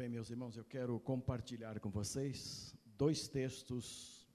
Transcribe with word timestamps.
bem, 0.00 0.08
meus 0.08 0.30
irmãos, 0.30 0.56
eu 0.56 0.64
quero 0.64 0.98
compartilhar 0.98 1.78
com 1.78 1.90
vocês 1.90 2.74
dois 2.96 3.28
textos 3.28 4.26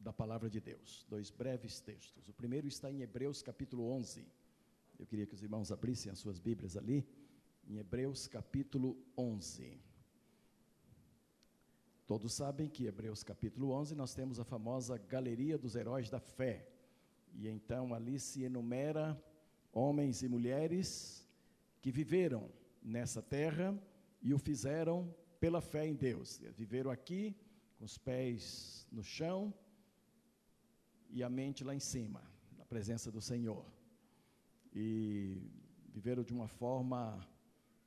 da 0.00 0.12
palavra 0.12 0.50
de 0.50 0.60
Deus, 0.60 1.06
dois 1.08 1.30
breves 1.30 1.78
textos. 1.78 2.28
O 2.28 2.32
primeiro 2.32 2.66
está 2.66 2.90
em 2.90 3.02
Hebreus 3.02 3.40
capítulo 3.40 3.88
11. 3.92 4.26
Eu 4.98 5.06
queria 5.06 5.24
que 5.24 5.32
os 5.32 5.40
irmãos 5.40 5.70
abrissem 5.70 6.10
as 6.10 6.18
suas 6.18 6.40
Bíblias 6.40 6.76
ali, 6.76 7.06
em 7.68 7.78
Hebreus 7.78 8.26
capítulo 8.26 8.98
11. 9.16 9.80
Todos 12.04 12.34
sabem 12.34 12.68
que 12.68 12.86
Hebreus 12.86 13.22
capítulo 13.22 13.70
11 13.70 13.94
nós 13.94 14.12
temos 14.16 14.40
a 14.40 14.44
famosa 14.44 14.98
galeria 14.98 15.56
dos 15.56 15.76
heróis 15.76 16.10
da 16.10 16.18
fé. 16.18 16.68
E 17.32 17.46
então 17.46 17.94
ali 17.94 18.18
se 18.18 18.42
enumera 18.42 19.16
homens 19.72 20.20
e 20.24 20.28
mulheres 20.28 21.24
que 21.80 21.92
viveram 21.92 22.50
nessa 22.82 23.22
terra 23.22 23.80
e 24.22 24.32
o 24.32 24.38
fizeram 24.38 25.14
pela 25.40 25.60
fé 25.60 25.86
em 25.86 25.94
Deus. 25.94 26.40
Viveram 26.56 26.90
aqui 26.90 27.36
com 27.76 27.84
os 27.84 27.98
pés 27.98 28.86
no 28.90 29.02
chão 29.02 29.52
e 31.10 31.22
a 31.22 31.28
mente 31.28 31.64
lá 31.64 31.74
em 31.74 31.80
cima, 31.80 32.22
na 32.56 32.64
presença 32.64 33.10
do 33.10 33.20
Senhor. 33.20 33.64
E 34.72 35.50
viveram 35.88 36.22
de 36.22 36.32
uma 36.32 36.48
forma 36.48 37.28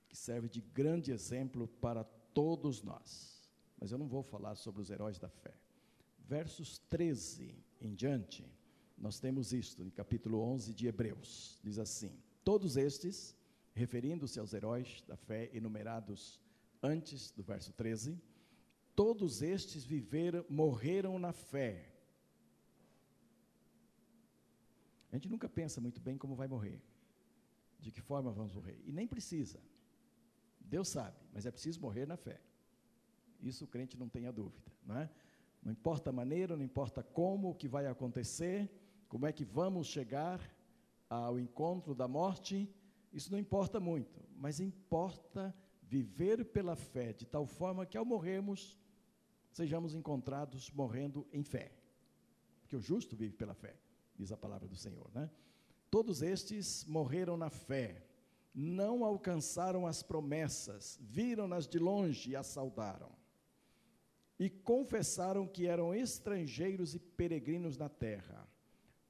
que 0.07 0.17
serve 0.17 0.47
de 0.47 0.61
grande 0.61 1.11
exemplo 1.11 1.67
para 1.67 2.03
todos 2.33 2.83
nós. 2.83 3.49
Mas 3.79 3.91
eu 3.91 3.97
não 3.97 4.07
vou 4.07 4.21
falar 4.21 4.55
sobre 4.55 4.81
os 4.81 4.89
heróis 4.89 5.17
da 5.17 5.29
fé. 5.29 5.57
Versos 6.19 6.79
13 6.89 7.55
em 7.81 7.93
diante, 7.93 8.45
nós 8.97 9.19
temos 9.19 9.53
isto, 9.53 9.83
no 9.83 9.91
capítulo 9.91 10.39
11 10.39 10.73
de 10.73 10.87
Hebreus. 10.87 11.59
Diz 11.63 11.77
assim: 11.77 12.17
Todos 12.43 12.77
estes 12.77 13.34
referindo-se 13.75 14.39
aos 14.39 14.53
heróis 14.53 15.03
da 15.05 15.17
fé 15.17 15.49
enumerados 15.53 16.39
antes 16.81 17.29
do 17.31 17.43
verso 17.43 17.73
13, 17.73 18.17
todos 18.95 19.41
estes 19.41 19.83
viveram, 19.83 20.45
morreram 20.49 21.19
na 21.19 21.33
fé. 21.33 21.91
A 25.11 25.15
gente 25.15 25.29
nunca 25.29 25.49
pensa 25.49 25.81
muito 25.81 25.99
bem 25.99 26.17
como 26.17 26.35
vai 26.35 26.47
morrer, 26.47 26.81
de 27.79 27.91
que 27.91 28.01
forma 28.01 28.31
vamos 28.31 28.53
morrer, 28.53 28.79
e 28.85 28.91
nem 28.91 29.05
precisa. 29.05 29.59
Deus 30.59 30.87
sabe, 30.87 31.17
mas 31.33 31.45
é 31.45 31.51
preciso 31.51 31.81
morrer 31.81 32.07
na 32.07 32.17
fé. 32.17 32.39
Isso 33.41 33.65
o 33.65 33.67
crente 33.67 33.97
não 33.97 34.07
tenha 34.07 34.31
dúvida, 34.31 34.71
não 34.85 34.97
é? 34.97 35.09
Não 35.61 35.71
importa 35.71 36.09
a 36.11 36.13
maneira, 36.13 36.55
não 36.55 36.63
importa 36.63 37.03
como, 37.03 37.49
o 37.49 37.55
que 37.55 37.67
vai 37.67 37.87
acontecer, 37.87 38.69
como 39.09 39.25
é 39.25 39.33
que 39.33 39.43
vamos 39.43 39.87
chegar 39.87 40.39
ao 41.09 41.37
encontro 41.39 41.93
da 41.93 42.07
morte, 42.07 42.69
isso 43.15 43.31
não 43.31 43.39
importa 43.39 43.79
muito, 43.79 44.21
mas 44.35 44.59
importa 44.59 45.55
viver 45.81 46.43
pela 46.43 46.75
fé 46.75 47.13
de 47.13 47.25
tal 47.25 47.47
forma 47.47 47.85
que 47.85 47.97
ao 47.97 48.03
morrermos, 48.03 48.77
sejamos 49.53 49.95
encontrados 49.95 50.69
morrendo 50.71 51.25
em 51.31 51.41
fé. 51.41 51.71
Porque 52.59 52.75
o 52.75 52.81
justo 52.81 53.15
vive 53.15 53.33
pela 53.33 53.53
fé, 53.53 53.73
diz 54.17 54.33
a 54.33 54.37
palavra 54.37 54.67
do 54.67 54.75
Senhor, 54.75 55.09
né? 55.13 55.31
Todos 55.89 56.21
estes 56.21 56.83
morreram 56.83 57.37
na 57.37 57.49
fé, 57.49 58.05
não 58.53 59.05
alcançaram 59.05 59.87
as 59.87 60.03
promessas, 60.03 60.99
viram-nas 61.01 61.65
de 61.65 61.79
longe 61.79 62.31
e 62.31 62.35
as 62.35 62.47
saudaram. 62.47 63.11
E 64.37 64.49
confessaram 64.49 65.47
que 65.47 65.67
eram 65.67 65.95
estrangeiros 65.95 66.93
e 66.93 66.99
peregrinos 66.99 67.77
na 67.77 67.87
terra. 67.87 68.45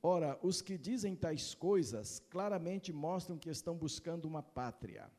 Ora, 0.07 0.37
os 0.43 0.61
que 0.61 0.77
dizem 0.77 1.15
tais 1.15 1.55
coisas 1.55 2.19
claramente 2.29 2.93
mostram 2.93 3.39
que 3.39 3.49
estão 3.49 3.75
buscando 3.75 4.25
uma 4.25 4.43
pátria. 4.43 5.11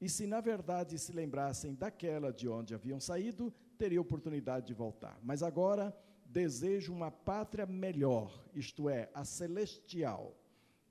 E 0.00 0.08
se 0.08 0.26
na 0.26 0.40
verdade 0.40 0.98
se 0.98 1.12
lembrassem 1.12 1.72
daquela 1.72 2.32
de 2.32 2.48
onde 2.48 2.74
haviam 2.74 2.98
saído, 2.98 3.54
teria 3.78 4.00
oportunidade 4.00 4.66
de 4.66 4.74
voltar. 4.74 5.20
Mas 5.22 5.40
agora 5.40 5.96
desejo 6.26 6.92
uma 6.92 7.12
pátria 7.12 7.64
melhor, 7.64 8.44
isto 8.52 8.88
é, 8.88 9.08
a 9.14 9.24
celestial, 9.24 10.36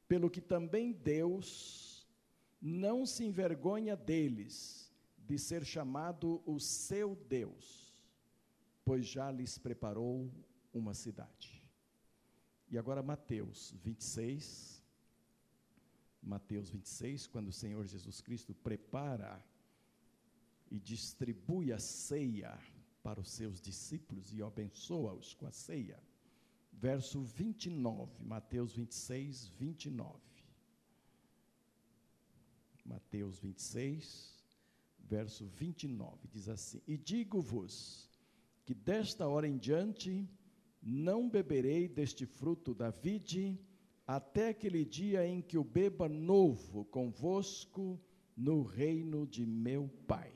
pelo 0.07 0.29
que 0.29 0.39
também 0.39 0.93
Deus 0.93 2.07
não 2.61 3.05
se 3.05 3.25
envergonha 3.25 3.93
deles 3.93 4.89
de 5.17 5.37
ser 5.37 5.65
chamado 5.65 6.41
o 6.45 6.61
seu 6.61 7.13
Deus, 7.27 7.93
pois 8.85 9.05
já 9.05 9.29
lhes 9.29 9.57
preparou 9.57 10.31
uma 10.73 10.93
cidade. 10.93 11.52
E 12.73 12.77
agora 12.79 13.03
Mateus 13.03 13.71
26. 13.83 14.83
Mateus 16.23 16.71
26, 16.71 17.27
quando 17.27 17.49
o 17.49 17.53
Senhor 17.53 17.85
Jesus 17.85 18.19
Cristo 18.19 18.51
prepara 18.51 19.45
e 20.71 20.79
distribui 20.79 21.71
a 21.71 21.77
ceia 21.77 22.59
para 23.03 23.19
os 23.19 23.29
seus 23.29 23.61
discípulos 23.61 24.33
e 24.33 24.41
abençoa-os 24.41 25.35
com 25.35 25.45
a 25.45 25.51
ceia. 25.51 26.01
Verso 26.71 27.21
29, 27.21 28.23
Mateus 28.23 28.73
26, 28.73 29.49
29. 29.49 30.19
Mateus 32.83 33.37
26, 33.37 34.43
verso 34.97 35.45
29, 35.45 36.27
diz 36.27 36.49
assim: 36.49 36.81
E 36.87 36.97
digo-vos 36.97 38.09
que 38.65 38.73
desta 38.73 39.27
hora 39.27 39.47
em 39.47 39.59
diante 39.59 40.27
não 40.85 41.29
beberei 41.29 41.87
deste 41.87 42.25
fruto 42.25 42.73
da 42.73 42.89
vide, 42.89 43.57
até 44.05 44.49
aquele 44.49 44.83
dia 44.83 45.25
em 45.25 45.41
que 45.41 45.57
o 45.57 45.63
beba 45.63 46.09
novo 46.09 46.83
convosco 46.85 47.99
no 48.35 48.63
reino 48.63 49.25
de 49.25 49.45
meu 49.45 49.89
Pai. 50.05 50.33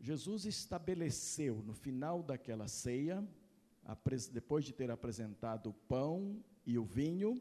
Jesus 0.00 0.44
estabeleceu 0.44 1.62
no 1.62 1.72
final 1.72 2.22
daquela 2.22 2.66
ceia, 2.66 3.26
depois 4.32 4.64
de 4.64 4.72
ter 4.72 4.90
apresentado 4.90 5.70
o 5.70 5.74
pão 5.74 6.42
e 6.64 6.76
o 6.76 6.84
vinho, 6.84 7.40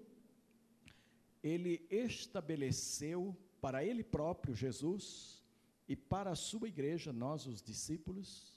ele 1.42 1.86
estabeleceu 1.90 3.36
para 3.60 3.84
ele 3.84 4.04
próprio, 4.04 4.56
Jesus, 4.56 5.44
e 5.88 5.96
para 5.96 6.32
a 6.32 6.36
sua 6.36 6.68
igreja, 6.68 7.12
nós, 7.12 7.46
os 7.48 7.62
discípulos, 7.62 8.55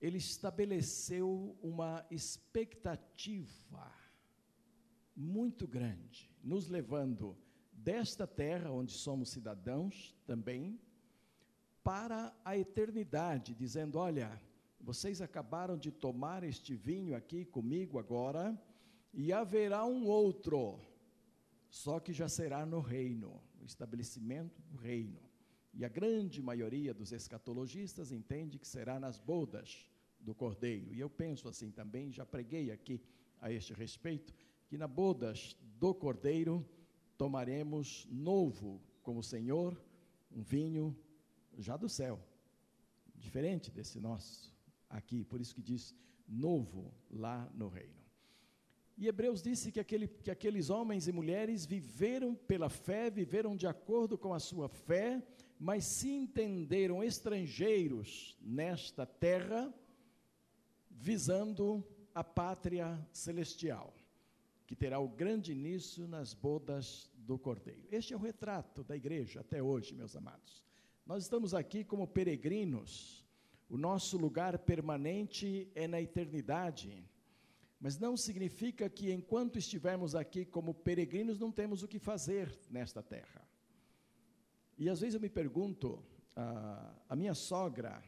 ele 0.00 0.18
estabeleceu 0.18 1.56
uma 1.62 2.06
expectativa 2.10 3.92
muito 5.14 5.66
grande, 5.66 6.30
nos 6.42 6.68
levando 6.68 7.36
desta 7.72 8.26
terra 8.26 8.70
onde 8.70 8.92
somos 8.92 9.30
cidadãos 9.30 10.14
também 10.26 10.78
para 11.82 12.36
a 12.44 12.56
eternidade, 12.58 13.54
dizendo: 13.54 13.98
Olha, 13.98 14.40
vocês 14.80 15.20
acabaram 15.20 15.76
de 15.78 15.90
tomar 15.90 16.44
este 16.44 16.74
vinho 16.74 17.16
aqui 17.16 17.44
comigo 17.44 17.98
agora, 17.98 18.60
e 19.12 19.32
haverá 19.32 19.84
um 19.86 20.06
outro, 20.06 20.78
só 21.70 21.98
que 21.98 22.12
já 22.12 22.28
será 22.28 22.66
no 22.66 22.80
reino, 22.80 23.42
no 23.58 23.64
estabelecimento 23.64 24.60
do 24.62 24.76
reino. 24.76 25.25
E 25.78 25.84
a 25.84 25.88
grande 25.88 26.40
maioria 26.40 26.94
dos 26.94 27.12
escatologistas 27.12 28.10
entende 28.10 28.58
que 28.58 28.66
será 28.66 28.98
nas 28.98 29.18
bodas 29.18 29.86
do 30.18 30.34
Cordeiro. 30.34 30.94
E 30.94 30.98
eu 30.98 31.10
penso 31.10 31.48
assim 31.48 31.70
também, 31.70 32.10
já 32.10 32.24
preguei 32.24 32.70
aqui 32.70 32.98
a 33.42 33.52
este 33.52 33.74
respeito, 33.74 34.34
que 34.66 34.78
na 34.78 34.88
bodas 34.88 35.54
do 35.78 35.94
Cordeiro 35.94 36.66
tomaremos 37.18 38.08
novo 38.10 38.80
como 39.02 39.22
Senhor 39.22 39.78
um 40.32 40.42
vinho 40.42 40.96
já 41.58 41.76
do 41.76 41.90
céu, 41.90 42.18
diferente 43.14 43.70
desse 43.70 44.00
nosso 44.00 44.54
aqui, 44.88 45.24
por 45.24 45.42
isso 45.42 45.54
que 45.54 45.62
diz 45.62 45.94
novo 46.26 46.90
lá 47.10 47.50
no 47.54 47.68
reino. 47.68 47.94
E 48.96 49.08
Hebreus 49.08 49.42
disse 49.42 49.70
que, 49.70 49.78
aquele, 49.78 50.08
que 50.08 50.30
aqueles 50.30 50.70
homens 50.70 51.06
e 51.06 51.12
mulheres 51.12 51.66
viveram 51.66 52.34
pela 52.34 52.70
fé, 52.70 53.10
viveram 53.10 53.54
de 53.54 53.66
acordo 53.66 54.16
com 54.16 54.32
a 54.32 54.40
sua 54.40 54.70
fé, 54.70 55.22
mas 55.58 55.84
se 55.84 56.10
entenderam 56.10 57.02
estrangeiros 57.02 58.36
nesta 58.40 59.06
terra, 59.06 59.72
visando 60.90 61.86
a 62.14 62.22
pátria 62.22 62.98
celestial, 63.12 63.94
que 64.66 64.76
terá 64.76 64.98
o 64.98 65.08
grande 65.08 65.52
início 65.52 66.06
nas 66.06 66.34
bodas 66.34 67.10
do 67.14 67.38
Cordeiro. 67.38 67.86
Este 67.90 68.12
é 68.12 68.16
o 68.16 68.20
retrato 68.20 68.84
da 68.84 68.96
igreja 68.96 69.40
até 69.40 69.62
hoje, 69.62 69.94
meus 69.94 70.14
amados. 70.16 70.64
Nós 71.04 71.22
estamos 71.22 71.54
aqui 71.54 71.84
como 71.84 72.06
peregrinos, 72.06 73.24
o 73.68 73.76
nosso 73.76 74.16
lugar 74.16 74.58
permanente 74.58 75.70
é 75.74 75.88
na 75.88 76.00
eternidade. 76.00 77.04
Mas 77.80 77.98
não 77.98 78.16
significa 78.16 78.88
que 78.88 79.12
enquanto 79.12 79.58
estivermos 79.58 80.14
aqui 80.14 80.44
como 80.44 80.72
peregrinos 80.72 81.38
não 81.38 81.52
temos 81.52 81.82
o 81.82 81.88
que 81.88 81.98
fazer 81.98 82.58
nesta 82.70 83.02
terra. 83.02 83.46
E 84.76 84.88
às 84.90 85.00
vezes 85.00 85.14
eu 85.14 85.20
me 85.20 85.28
pergunto, 85.28 86.02
a, 86.34 86.94
a 87.08 87.16
minha 87.16 87.34
sogra, 87.34 88.02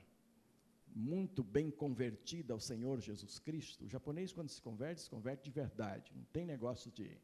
muito 0.95 1.43
bem 1.43 1.71
convertida 1.71 2.53
ao 2.53 2.61
Senhor 2.61 3.01
Jesus 3.01 3.39
Cristo, 3.39 3.85
o 3.85 3.89
japonês 3.89 4.33
quando 4.33 4.49
se 4.49 4.61
converte, 4.61 5.03
se 5.03 5.11
converte 5.11 5.45
de 5.45 5.51
verdade, 5.51 6.13
não 6.15 6.25
tem 6.25 6.45
negócio 6.45 6.91
de, 6.91 7.17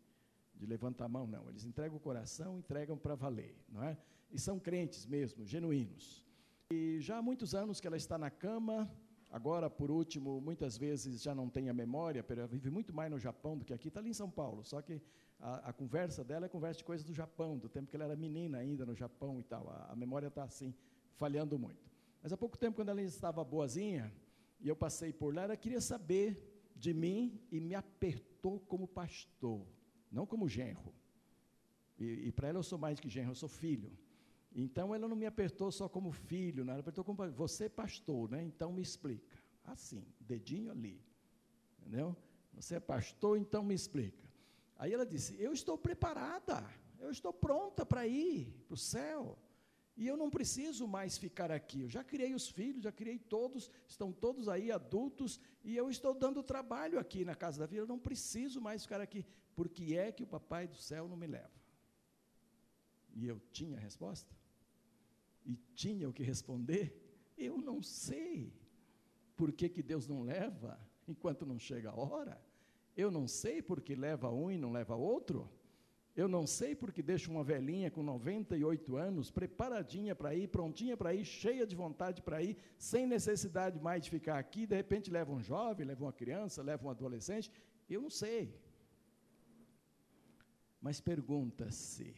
de 0.54 0.66
levantar 0.66 1.06
a 1.06 1.08
mão, 1.08 1.26
não. 1.26 1.48
Eles 1.48 1.64
entregam 1.64 1.96
o 1.96 2.00
coração, 2.00 2.58
entregam 2.58 2.96
para 2.96 3.14
valer, 3.14 3.56
não 3.68 3.82
é? 3.82 3.98
E 4.30 4.38
são 4.38 4.58
crentes 4.58 5.06
mesmo, 5.06 5.44
genuínos. 5.44 6.24
E 6.70 6.98
já 7.00 7.18
há 7.18 7.22
muitos 7.22 7.54
anos 7.54 7.80
que 7.80 7.86
ela 7.86 7.96
está 7.96 8.16
na 8.16 8.30
cama, 8.30 8.90
agora, 9.38 9.68
por 9.68 9.90
último, 9.90 10.40
muitas 10.40 10.78
vezes 10.78 11.20
já 11.20 11.34
não 11.34 11.48
tem 11.50 11.68
a 11.68 11.74
memória, 11.74 12.24
vive 12.48 12.70
muito 12.70 12.92
mais 12.94 13.10
no 13.10 13.18
Japão 13.18 13.58
do 13.58 13.64
que 13.64 13.74
aqui, 13.74 13.88
está 13.88 13.98
ali 13.98 14.10
em 14.10 14.20
São 14.22 14.30
Paulo, 14.30 14.62
só 14.64 14.80
que 14.80 15.02
a, 15.40 15.70
a, 15.70 15.72
conversa 15.72 16.22
dela 16.22 16.46
é 16.46 16.48
conversa 16.48 16.78
de 16.78 16.84
coisas 16.84 17.04
do 17.04 17.12
Japão, 17.12 17.58
do 17.58 17.68
tempo 17.68 17.90
que 17.90 17.96
ela 17.96 18.04
era 18.04 18.14
menina 18.14 18.58
ainda 18.58 18.86
no 18.86 18.94
Japão 18.94 19.40
e 19.40 19.42
tal, 19.42 19.68
a, 19.68 19.92
a 19.92 19.96
memória 19.96 20.28
está 20.28 20.44
assim, 20.44 20.72
falhando 21.16 21.58
muito. 21.58 21.90
Mas 22.22 22.32
há 22.32 22.36
pouco 22.36 22.56
tempo, 22.56 22.76
quando 22.76 22.90
ela 22.90 23.02
estava 23.02 23.42
boazinha, 23.42 24.12
e 24.60 24.68
eu 24.68 24.76
passei 24.76 25.12
por 25.12 25.34
lá, 25.34 25.42
ela 25.42 25.56
queria 25.56 25.80
saber 25.80 26.72
de 26.76 26.94
mim 26.94 27.40
e 27.50 27.58
me 27.58 27.74
apertou 27.74 28.60
como 28.60 28.86
pastor, 28.86 29.66
não 30.12 30.24
como 30.24 30.48
genro. 30.48 30.94
E, 31.98 32.28
e 32.28 32.32
para 32.32 32.48
ela 32.48 32.60
eu 32.60 32.62
sou 32.62 32.78
mais 32.78 33.00
que 33.00 33.08
genro, 33.08 33.32
eu 33.32 33.34
sou 33.34 33.48
filho. 33.48 33.90
Então 34.54 34.94
ela 34.94 35.08
não 35.08 35.16
me 35.16 35.26
apertou 35.26 35.72
só 35.72 35.88
como 35.88 36.12
filho, 36.12 36.64
não, 36.64 36.72
ela 36.74 36.80
apertou 36.80 37.02
como 37.04 37.28
você 37.32 37.64
é 37.64 37.68
pastor, 37.68 38.30
né? 38.30 38.42
Então 38.42 38.72
me 38.72 38.82
explica. 38.82 39.36
Assim, 39.64 40.06
dedinho 40.20 40.70
ali. 40.70 41.02
Entendeu? 41.80 42.16
Você 42.54 42.76
é 42.76 42.80
pastor, 42.80 43.36
então 43.36 43.64
me 43.64 43.74
explica. 43.74 44.22
Aí 44.76 44.92
ela 44.92 45.04
disse: 45.04 45.34
Eu 45.40 45.52
estou 45.52 45.76
preparada, 45.76 46.64
eu 47.00 47.10
estou 47.10 47.32
pronta 47.32 47.84
para 47.84 48.06
ir 48.06 48.54
para 48.66 48.74
o 48.74 48.76
céu. 48.76 49.38
E 49.96 50.06
eu 50.08 50.16
não 50.16 50.28
preciso 50.28 50.88
mais 50.88 51.16
ficar 51.16 51.52
aqui. 51.52 51.82
Eu 51.82 51.88
já 51.88 52.02
criei 52.02 52.34
os 52.34 52.48
filhos, 52.48 52.82
já 52.82 52.90
criei 52.90 53.18
todos, 53.18 53.70
estão 53.86 54.12
todos 54.12 54.48
aí 54.48 54.72
adultos, 54.72 55.40
e 55.62 55.76
eu 55.76 55.88
estou 55.88 56.12
dando 56.12 56.42
trabalho 56.42 56.98
aqui 56.98 57.24
na 57.24 57.34
casa 57.34 57.60
da 57.60 57.66
vida. 57.66 57.82
Eu 57.82 57.86
não 57.86 57.98
preciso 57.98 58.60
mais 58.60 58.82
ficar 58.82 59.00
aqui. 59.00 59.24
Por 59.54 59.68
que 59.68 59.96
é 59.96 60.10
que 60.10 60.22
o 60.22 60.26
papai 60.26 60.66
do 60.66 60.76
céu 60.76 61.08
não 61.08 61.16
me 61.16 61.28
leva? 61.28 61.63
E 63.14 63.26
eu 63.26 63.40
tinha 63.52 63.76
a 63.76 63.80
resposta? 63.80 64.34
E 65.46 65.56
tinha 65.74 66.08
o 66.08 66.12
que 66.12 66.22
responder? 66.22 67.00
Eu 67.36 67.56
não 67.58 67.82
sei. 67.82 68.52
Por 69.36 69.52
que, 69.52 69.68
que 69.68 69.82
Deus 69.82 70.06
não 70.06 70.22
leva 70.22 70.78
enquanto 71.06 71.46
não 71.46 71.58
chega 71.58 71.90
a 71.90 71.98
hora? 71.98 72.40
Eu 72.96 73.10
não 73.10 73.26
sei 73.26 73.60
porque 73.60 73.94
leva 73.94 74.30
um 74.30 74.50
e 74.50 74.58
não 74.58 74.72
leva 74.72 74.94
outro? 74.94 75.50
Eu 76.16 76.28
não 76.28 76.46
sei 76.46 76.76
porque 76.76 77.02
deixa 77.02 77.28
uma 77.28 77.42
velhinha 77.42 77.90
com 77.90 78.00
98 78.00 78.96
anos, 78.96 79.32
preparadinha 79.32 80.14
para 80.14 80.32
ir, 80.32 80.46
prontinha 80.48 80.96
para 80.96 81.12
ir, 81.12 81.24
cheia 81.24 81.66
de 81.66 81.74
vontade 81.74 82.22
para 82.22 82.40
ir, 82.40 82.56
sem 82.78 83.04
necessidade 83.04 83.80
mais 83.80 84.04
de 84.04 84.10
ficar 84.10 84.38
aqui, 84.38 84.64
de 84.64 84.76
repente 84.76 85.10
leva 85.10 85.32
um 85.32 85.42
jovem, 85.42 85.84
leva 85.84 86.04
uma 86.04 86.12
criança, 86.12 86.62
leva 86.62 86.86
um 86.86 86.90
adolescente. 86.90 87.50
Eu 87.90 88.00
não 88.00 88.10
sei. 88.10 88.54
Mas 90.80 91.00
pergunta-se: 91.00 92.14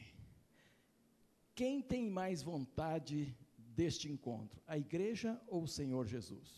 quem 1.56 1.80
tem 1.80 2.10
mais 2.10 2.42
vontade 2.42 3.34
deste 3.78 4.12
encontro? 4.12 4.60
A 4.66 4.76
igreja 4.76 5.40
ou 5.48 5.62
o 5.62 5.68
Senhor 5.78 6.06
Jesus? 6.06 6.48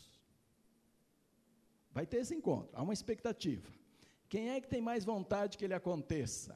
Vai 1.93 2.05
ter 2.05 2.19
esse 2.19 2.35
encontro, 2.35 2.77
há 2.77 2.83
uma 2.83 2.93
expectativa. 2.93 3.71
Quem 4.29 4.51
é 4.51 4.61
que 4.61 4.69
tem 4.69 4.83
mais 4.83 5.05
vontade 5.05 5.57
que 5.57 5.65
ele 5.65 5.73
aconteça? 5.73 6.55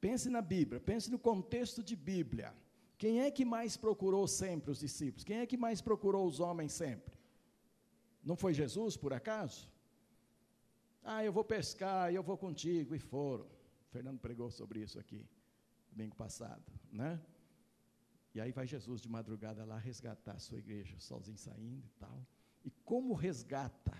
Pense 0.00 0.30
na 0.30 0.40
Bíblia, 0.40 0.80
pense 0.80 1.10
no 1.10 1.18
contexto 1.18 1.82
de 1.82 1.94
Bíblia. 1.94 2.54
Quem 2.96 3.20
é 3.20 3.30
que 3.30 3.44
mais 3.44 3.76
procurou 3.76 4.26
sempre 4.26 4.70
os 4.70 4.80
discípulos? 4.80 5.22
Quem 5.22 5.38
é 5.38 5.46
que 5.46 5.56
mais 5.56 5.80
procurou 5.80 6.26
os 6.26 6.40
homens 6.40 6.72
sempre? 6.72 7.18
Não 8.24 8.34
foi 8.34 8.52
Jesus, 8.54 8.96
por 8.96 9.12
acaso? 9.12 9.70
Ah, 11.04 11.22
eu 11.22 11.32
vou 11.32 11.44
pescar, 11.44 12.12
eu 12.12 12.22
vou 12.22 12.36
contigo, 12.36 12.94
e 12.94 12.98
foram. 12.98 13.44
O 13.44 13.90
Fernando 13.90 14.18
pregou 14.18 14.50
sobre 14.50 14.80
isso 14.80 14.98
aqui, 14.98 15.24
domingo 15.92 16.16
passado, 16.16 16.64
né? 16.90 17.20
E 18.38 18.40
aí 18.40 18.52
vai 18.52 18.68
Jesus 18.68 19.00
de 19.00 19.08
madrugada 19.08 19.64
lá 19.64 19.78
resgatar 19.78 20.34
a 20.34 20.38
sua 20.38 20.60
igreja, 20.60 20.94
o 20.94 21.00
solzinho 21.00 21.36
saindo 21.36 21.84
e 21.84 21.90
tal. 21.98 22.24
E 22.64 22.70
como 22.84 23.12
resgata? 23.12 23.98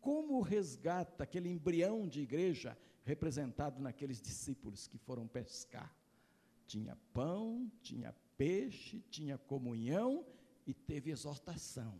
Como 0.00 0.40
resgata 0.40 1.22
aquele 1.22 1.48
embrião 1.48 2.08
de 2.08 2.20
igreja 2.20 2.76
representado 3.04 3.80
naqueles 3.80 4.20
discípulos 4.20 4.88
que 4.88 4.98
foram 4.98 5.28
pescar. 5.28 5.96
Tinha 6.66 6.96
pão, 7.12 7.70
tinha 7.80 8.12
peixe, 8.36 9.04
tinha 9.08 9.38
comunhão 9.38 10.26
e 10.66 10.74
teve 10.74 11.12
exortação 11.12 11.96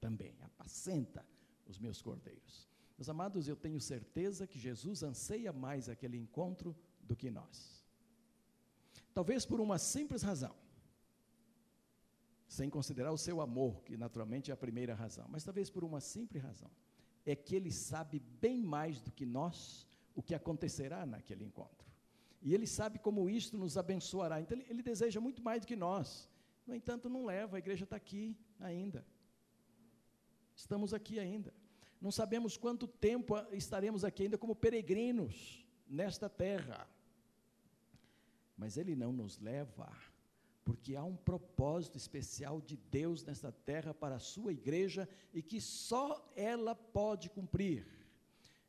também. 0.00 0.34
Apacenta 0.42 1.24
os 1.68 1.78
meus 1.78 2.02
cordeiros. 2.02 2.68
Meus 2.98 3.08
amados, 3.08 3.46
eu 3.46 3.54
tenho 3.54 3.80
certeza 3.80 4.48
que 4.48 4.58
Jesus 4.58 5.04
anseia 5.04 5.52
mais 5.52 5.88
aquele 5.88 6.16
encontro 6.16 6.74
do 7.04 7.14
que 7.14 7.30
nós. 7.30 7.84
Talvez 9.14 9.46
por 9.46 9.60
uma 9.60 9.78
simples 9.78 10.22
razão. 10.22 10.66
Sem 12.48 12.68
considerar 12.70 13.12
o 13.12 13.18
seu 13.18 13.40
amor, 13.40 13.82
que 13.84 13.96
naturalmente 13.96 14.50
é 14.50 14.54
a 14.54 14.56
primeira 14.56 14.94
razão, 14.94 15.26
mas 15.28 15.44
talvez 15.44 15.68
por 15.70 15.84
uma 15.84 16.00
simples 16.00 16.42
razão. 16.42 16.70
É 17.24 17.36
que 17.36 17.54
ele 17.54 17.70
sabe 17.70 18.18
bem 18.18 18.62
mais 18.62 19.00
do 19.00 19.12
que 19.12 19.26
nós 19.26 19.86
o 20.14 20.22
que 20.22 20.34
acontecerá 20.34 21.04
naquele 21.04 21.44
encontro. 21.44 21.86
E 22.40 22.54
ele 22.54 22.66
sabe 22.66 22.98
como 22.98 23.28
isto 23.28 23.58
nos 23.58 23.76
abençoará. 23.76 24.40
Então, 24.40 24.56
ele, 24.56 24.66
ele 24.68 24.82
deseja 24.82 25.20
muito 25.20 25.42
mais 25.42 25.60
do 25.60 25.66
que 25.66 25.76
nós. 25.76 26.28
No 26.66 26.74
entanto, 26.74 27.08
não 27.08 27.24
leva, 27.24 27.56
a 27.56 27.58
igreja 27.58 27.84
está 27.84 27.96
aqui 27.96 28.36
ainda. 28.58 29.04
Estamos 30.54 30.94
aqui 30.94 31.18
ainda. 31.18 31.52
Não 32.00 32.10
sabemos 32.10 32.56
quanto 32.56 32.86
tempo 32.86 33.34
estaremos 33.52 34.04
aqui 34.04 34.24
ainda 34.24 34.38
como 34.38 34.54
peregrinos 34.54 35.64
nesta 35.88 36.28
terra. 36.28 36.88
Mas 38.56 38.76
Ele 38.76 38.94
não 38.94 39.12
nos 39.12 39.38
leva, 39.38 39.90
porque 40.68 40.94
há 40.94 41.02
um 41.02 41.16
propósito 41.16 41.96
especial 41.96 42.60
de 42.60 42.76
Deus 42.76 43.24
nesta 43.24 43.50
terra 43.50 43.94
para 43.94 44.16
a 44.16 44.18
sua 44.18 44.52
igreja 44.52 45.08
e 45.32 45.40
que 45.40 45.62
só 45.62 46.30
ela 46.36 46.74
pode 46.74 47.30
cumprir. 47.30 47.86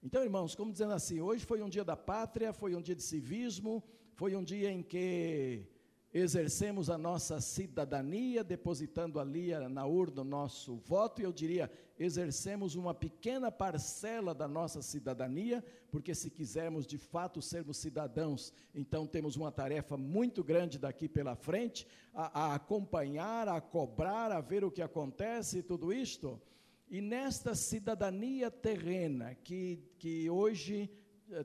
Então, 0.02 0.24
irmãos, 0.24 0.56
como 0.56 0.72
dizendo 0.72 0.94
assim, 0.94 1.20
hoje 1.20 1.46
foi 1.46 1.62
um 1.62 1.68
dia 1.68 1.84
da 1.84 1.98
pátria, 1.98 2.54
foi 2.54 2.74
um 2.74 2.82
dia 2.82 2.96
de 2.96 3.04
civismo, 3.04 3.84
foi 4.14 4.34
um 4.34 4.42
dia 4.42 4.72
em 4.72 4.82
que 4.82 5.68
exercemos 6.14 6.90
a 6.90 6.98
nossa 6.98 7.40
cidadania, 7.40 8.44
depositando 8.44 9.20
ali 9.20 9.52
na 9.70 9.86
urna 9.86 10.22
o 10.22 10.26
nosso 10.26 10.76
voto, 10.78 11.22
e 11.22 11.24
eu 11.24 11.32
diria, 11.32 11.72
exercemos 12.00 12.76
uma 12.76 12.94
pequena 12.94 13.52
parcela 13.52 14.34
da 14.34 14.48
nossa 14.48 14.82
cidadania, 14.82 15.64
porque 15.92 16.16
se 16.16 16.30
quisermos 16.30 16.88
de 16.88 16.98
fato 16.98 17.42
sermos 17.42 17.78
cidadãos, 17.78 18.52
então 18.74 19.06
temos 19.06 19.36
uma 19.36 19.52
tarefa 19.52 19.98
muito 19.98 20.44
grande 20.44 20.80
daqui 20.80 21.08
pela 21.08 21.36
frente, 21.36 21.88
a, 22.14 22.46
a 22.46 22.56
acompanhar, 22.56 23.48
a 23.48 23.62
cobrar, 23.62 24.32
a 24.32 24.42
ver 24.42 24.64
o 24.64 24.72
que 24.72 24.82
acontece 24.82 25.60
e 25.60 25.64
tudo 25.64 25.94
isto. 25.94 26.42
E 26.90 27.02
nesta 27.02 27.54
cidadania 27.54 28.50
terrena, 28.50 29.36
que, 29.36 29.80
que 30.00 30.28
hoje 30.28 30.90
eh, 30.90 30.99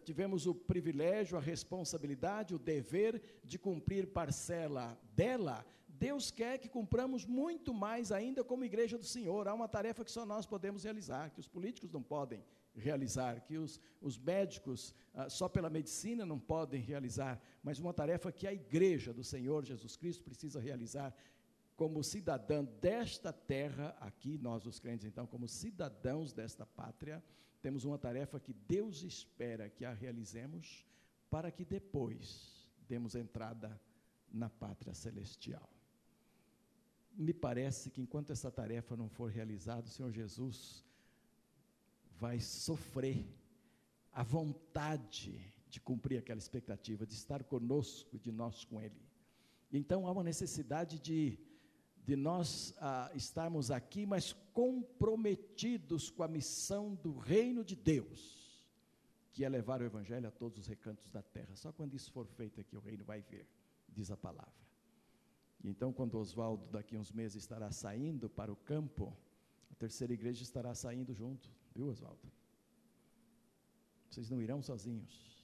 tivemos 0.04 0.46
o 0.46 0.54
privilégio, 0.54 1.36
a 1.36 1.40
responsabilidade, 1.40 2.54
o 2.54 2.58
dever 2.58 3.22
de 3.44 3.58
cumprir 3.58 4.06
parcela 4.06 4.98
dela, 5.14 5.64
Deus 5.88 6.30
quer 6.30 6.58
que 6.58 6.68
cumpramos 6.68 7.24
muito 7.24 7.72
mais 7.72 8.10
ainda 8.10 8.42
como 8.42 8.64
igreja 8.64 8.98
do 8.98 9.04
Senhor. 9.04 9.46
Há 9.46 9.54
uma 9.54 9.68
tarefa 9.68 10.04
que 10.04 10.10
só 10.10 10.26
nós 10.26 10.44
podemos 10.44 10.84
realizar, 10.84 11.30
que 11.30 11.40
os 11.40 11.48
políticos 11.48 11.90
não 11.92 12.02
podem 12.02 12.44
realizar, 12.74 13.40
que 13.42 13.56
os, 13.56 13.80
os 14.00 14.18
médicos 14.18 14.94
ah, 15.14 15.28
só 15.28 15.48
pela 15.48 15.70
medicina 15.70 16.26
não 16.26 16.38
podem 16.38 16.80
realizar, 16.80 17.40
mas 17.62 17.78
uma 17.78 17.94
tarefa 17.94 18.32
que 18.32 18.46
a 18.46 18.52
igreja 18.52 19.12
do 19.12 19.22
Senhor 19.22 19.64
Jesus 19.64 19.96
Cristo 19.96 20.24
precisa 20.24 20.60
realizar, 20.60 21.14
como 21.76 22.02
cidadã 22.04 22.64
desta 22.64 23.32
terra, 23.32 23.96
aqui 24.00 24.38
nós 24.38 24.66
os 24.66 24.78
crentes, 24.78 25.06
então, 25.06 25.26
como 25.26 25.48
cidadãos 25.48 26.32
desta 26.32 26.66
pátria, 26.66 27.22
temos 27.64 27.86
uma 27.86 27.96
tarefa 27.96 28.38
que 28.38 28.52
Deus 28.52 29.02
espera 29.02 29.70
que 29.70 29.86
a 29.86 29.92
realizemos 29.94 30.84
para 31.30 31.50
que 31.50 31.64
depois 31.64 32.68
demos 32.86 33.14
entrada 33.14 33.80
na 34.30 34.50
pátria 34.50 34.92
celestial. 34.92 35.66
Me 37.16 37.32
parece 37.32 37.90
que 37.90 38.02
enquanto 38.02 38.32
essa 38.34 38.50
tarefa 38.50 38.94
não 38.94 39.08
for 39.08 39.30
realizada, 39.30 39.86
o 39.86 39.90
Senhor 39.90 40.12
Jesus 40.12 40.84
vai 42.20 42.38
sofrer 42.38 43.24
a 44.12 44.22
vontade 44.22 45.40
de 45.66 45.80
cumprir 45.80 46.18
aquela 46.18 46.38
expectativa, 46.38 47.06
de 47.06 47.14
estar 47.14 47.44
conosco, 47.44 48.18
de 48.18 48.30
nós 48.30 48.62
com 48.66 48.78
Ele. 48.78 49.00
Então 49.72 50.06
há 50.06 50.12
uma 50.12 50.22
necessidade 50.22 51.00
de 51.00 51.38
de 52.04 52.16
nós 52.16 52.74
ah, 52.78 53.10
estarmos 53.14 53.70
aqui, 53.70 54.04
mas 54.04 54.32
comprometidos 54.52 56.10
com 56.10 56.22
a 56.22 56.28
missão 56.28 56.94
do 56.94 57.16
reino 57.16 57.64
de 57.64 57.74
Deus, 57.74 58.62
que 59.32 59.44
é 59.44 59.48
levar 59.48 59.80
o 59.80 59.84
Evangelho 59.84 60.28
a 60.28 60.30
todos 60.30 60.58
os 60.58 60.66
recantos 60.66 61.08
da 61.08 61.22
terra. 61.22 61.56
Só 61.56 61.72
quando 61.72 61.94
isso 61.94 62.12
for 62.12 62.26
feito 62.26 62.60
é 62.60 62.64
que 62.64 62.76
o 62.76 62.80
reino 62.80 63.04
vai 63.04 63.22
vir, 63.22 63.46
diz 63.88 64.10
a 64.10 64.16
palavra. 64.16 64.52
Então, 65.64 65.94
quando 65.94 66.18
Oswaldo 66.18 66.66
daqui 66.70 66.94
a 66.94 66.98
uns 66.98 67.10
meses 67.10 67.42
estará 67.42 67.72
saindo 67.72 68.28
para 68.28 68.52
o 68.52 68.56
campo, 68.56 69.16
a 69.70 69.74
terceira 69.74 70.12
igreja 70.12 70.42
estará 70.42 70.74
saindo 70.74 71.14
junto, 71.14 71.50
viu, 71.74 71.86
Oswaldo? 71.86 72.30
Vocês 74.10 74.28
não 74.28 74.42
irão 74.42 74.60
sozinhos. 74.60 75.42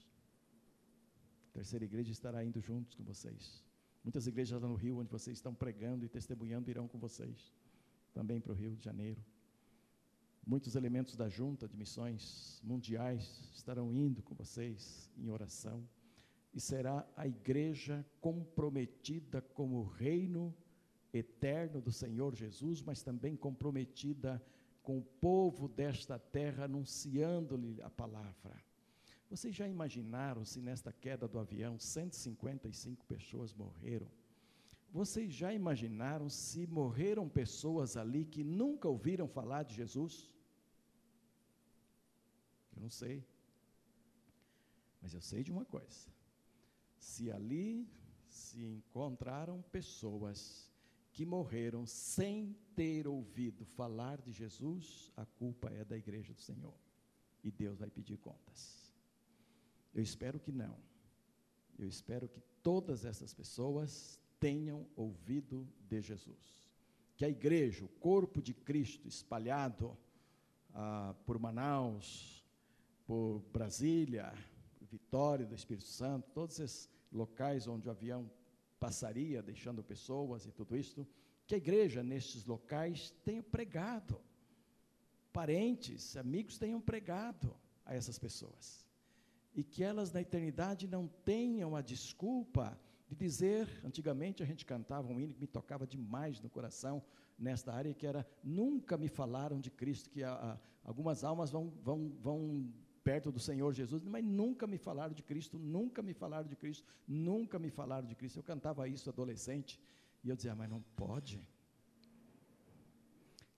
A 1.49 1.53
terceira 1.55 1.87
igreja 1.87 2.13
estará 2.13 2.45
indo 2.45 2.61
juntos 2.61 2.95
com 2.95 3.03
vocês 3.03 3.65
Muitas 4.03 4.27
igrejas 4.27 4.61
lá 4.61 4.69
no 4.69 4.75
Rio, 4.75 4.99
onde 4.99 5.11
vocês 5.11 5.37
estão 5.37 5.55
pregando 5.55 6.05
e 6.05 6.09
testemunhando, 6.09 6.71
irão 6.71 6.89
com 6.89 6.99
vocês, 6.99 7.53
também 8.13 8.41
para 8.41 8.53
o 8.53 8.55
Rio 8.55 8.75
de 8.75 8.83
Janeiro. 8.83 9.23
Muitos 10.47 10.75
elementos 10.75 11.17
da 11.17 11.29
junta 11.29 11.69
de 11.69 11.77
missões 11.77 12.61
mundiais 12.65 13.51
estarão 13.55 13.93
indo 13.93 14.23
com 14.23 14.35
vocês 14.35 15.11
em 15.17 15.29
oração. 15.29 15.87
E 16.53 16.61
será 16.61 17.07
a 17.17 17.29
igreja 17.29 18.05
comprometida 18.21 19.41
com 19.41 19.75
o 19.75 19.85
reino 19.85 20.55
eterno 21.13 21.81
do 21.81 21.93
Senhor 21.93 22.35
Jesus, 22.35 22.83
mas 22.83 23.03
também 23.03 23.37
comprometida 23.37 24.43
com 24.83 24.99
o 24.99 25.03
povo 25.03 25.69
desta 25.69 26.19
terra, 26.19 26.65
anunciando-lhe 26.65 27.81
a 27.83 27.91
palavra. 27.91 28.70
Vocês 29.31 29.55
já 29.55 29.69
imaginaram 29.69 30.45
se 30.45 30.61
nesta 30.61 30.93
queda 30.93 31.29
do 31.29 31.39
avião 31.39 31.79
155 31.79 33.05
pessoas 33.07 33.55
morreram? 33.55 34.11
Vocês 34.93 35.33
já 35.33 35.55
imaginaram 35.55 36.29
se 36.29 36.67
morreram 36.67 37.29
pessoas 37.29 37.97
ali 37.97 38.25
que 38.25 38.43
nunca 38.43 38.89
ouviram 38.89 39.29
falar 39.29 39.63
de 39.63 39.77
Jesus? 39.77 40.29
Eu 42.75 42.83
não 42.83 42.91
sei. 42.91 43.25
Mas 45.01 45.15
eu 45.15 45.21
sei 45.21 45.45
de 45.45 45.53
uma 45.53 45.65
coisa: 45.65 46.11
se 46.99 47.31
ali 47.31 47.89
se 48.27 48.65
encontraram 48.65 49.63
pessoas 49.71 50.69
que 51.13 51.25
morreram 51.25 51.87
sem 51.87 52.57
ter 52.75 53.07
ouvido 53.07 53.65
falar 53.65 54.21
de 54.21 54.33
Jesus, 54.33 55.13
a 55.17 55.25
culpa 55.25 55.71
é 55.71 55.85
da 55.85 55.97
igreja 55.97 56.35
do 56.35 56.41
Senhor. 56.41 56.75
E 57.45 57.51
Deus 57.51 57.79
vai 57.79 57.91
pedir 57.91 58.19
contas. 58.19 58.90
Eu 59.95 60.03
espero 60.03 60.39
que 60.39 60.53
não. 60.53 60.77
Eu 61.79 61.89
espero 61.89 62.29
que 62.29 62.41
todas 62.63 63.05
essas 63.05 63.33
pessoas 63.35 64.21
tenham 64.39 64.87
ouvido 64.97 65.67
de 65.89 66.01
Jesus. 66.01 66.69
Que 67.17 67.25
a 67.25 67.29
igreja, 67.29 67.85
o 67.85 67.89
corpo 67.89 68.41
de 68.41 68.55
Cristo 68.55 69.09
espalhado 69.09 69.97
ah, 70.75 71.15
por 71.27 71.39
Manaus, 71.39 72.45
por 73.07 73.41
Brasília, 73.53 74.33
Vitória 74.91 75.47
do 75.47 75.55
Espírito 75.55 75.87
Santo, 75.87 76.31
todos 76.33 76.59
esses 76.59 76.89
locais 77.13 77.67
onde 77.67 77.87
o 77.87 77.91
avião 77.91 78.31
passaria, 78.79 79.43
deixando 79.43 79.83
pessoas 79.83 80.47
e 80.47 80.53
tudo 80.53 80.77
isso, 80.77 81.07
que 81.47 81.55
a 81.55 81.59
igreja 81.59 82.03
nestes 82.03 82.45
locais 82.45 83.15
tenha 83.25 83.43
pregado, 83.43 84.21
parentes, 85.33 86.17
amigos 86.17 86.59
tenham 86.59 86.81
pregado 86.81 87.55
a 87.85 87.95
essas 87.95 88.19
pessoas 88.19 88.90
e 89.55 89.63
que 89.63 89.83
elas 89.83 90.13
na 90.13 90.21
eternidade 90.21 90.87
não 90.87 91.09
tenham 91.25 91.75
a 91.75 91.83
desculpa 91.83 92.79
de 93.09 93.17
dizer, 93.17 93.69
antigamente 93.85 94.43
a 94.43 94.47
gente 94.47 94.65
cantava 94.65 95.13
um 95.13 95.19
hino 95.19 95.35
que 95.35 95.41
me 95.41 95.47
tocava 95.47 95.87
demais 95.87 96.41
no 96.41 96.49
coração 96.49 97.03
nesta 97.37 97.73
área, 97.73 97.93
que 97.93 98.07
era, 98.07 98.27
nunca 98.45 98.97
me 98.97 99.09
falaram 99.09 99.59
de 99.59 99.71
Cristo, 99.71 100.09
que 100.09 100.23
a, 100.23 100.33
a, 100.33 100.59
algumas 100.85 101.25
almas 101.25 101.51
vão, 101.51 101.73
vão, 101.83 102.13
vão 102.21 102.73
perto 103.03 103.33
do 103.33 103.41
Senhor 103.41 103.73
Jesus, 103.73 104.05
mas 104.05 104.25
nunca 104.25 104.67
me 104.67 104.79
falaram 104.79 105.13
de 105.13 105.23
Cristo, 105.23 105.59
nunca 105.59 106.03
me 106.03 106.13
falaram 106.13 106.47
de 106.47 106.55
Cristo, 106.55 106.87
nunca 107.09 107.59
me 107.59 107.71
falaram 107.71 108.07
de 108.07 108.15
Cristo. 108.15 108.39
Eu 108.39 108.43
cantava 108.45 108.87
isso 108.87 109.09
adolescente, 109.09 109.81
e 110.23 110.29
eu 110.29 110.37
dizia, 110.37 110.55
mas 110.55 110.71
não 110.71 110.83
pode. 110.95 111.43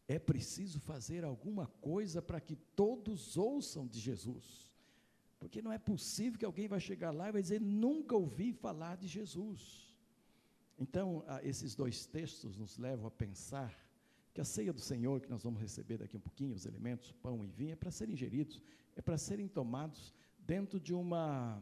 É 0.09 0.19
preciso 0.19 0.81
fazer 0.81 1.25
alguma 1.25 1.67
coisa 1.67 2.23
para 2.23 2.41
que 2.41 2.57
todos 2.57 3.37
ouçam 3.37 3.87
de 3.87 3.99
Jesus. 3.99 4.72
Porque 5.43 5.61
não 5.61 5.73
é 5.73 5.79
possível 5.79 6.39
que 6.39 6.45
alguém 6.45 6.69
vai 6.69 6.79
chegar 6.79 7.11
lá 7.11 7.29
e 7.29 7.33
vai 7.33 7.43
dizer, 7.43 7.61
nunca 7.61 8.15
ouvi 8.15 8.53
falar 8.53 8.97
de 8.97 9.09
Jesus. 9.09 9.93
Então, 10.79 11.25
esses 11.43 11.75
dois 11.75 12.07
textos 12.07 12.57
nos 12.57 12.79
levam 12.79 13.09
a 13.09 13.11
pensar 13.11 13.77
que 14.33 14.41
a 14.41 14.45
ceia 14.45 14.73
do 14.73 14.79
Senhor, 14.81 15.21
que 15.21 15.29
nós 15.29 15.43
vamos 15.43 15.61
receber 15.61 15.99
daqui 15.99 16.17
um 16.17 16.21
pouquinho, 16.21 16.55
os 16.55 16.65
elementos, 16.65 17.11
pão 17.11 17.45
e 17.45 17.49
vinho, 17.49 17.73
é 17.73 17.75
para 17.75 17.91
serem 17.91 18.15
ingeridos, 18.15 18.63
é 18.95 19.03
para 19.03 19.19
serem 19.19 19.49
tomados 19.49 20.15
dentro 20.39 20.79
de 20.79 20.95
uma, 20.95 21.61